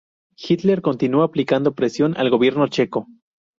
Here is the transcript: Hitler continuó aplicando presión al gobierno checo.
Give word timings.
Hitler 0.35 0.81
continuó 0.81 1.21
aplicando 1.21 1.75
presión 1.75 2.17
al 2.17 2.31
gobierno 2.31 2.65
checo. 2.67 3.05